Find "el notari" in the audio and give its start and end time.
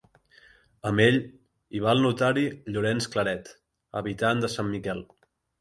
1.97-2.47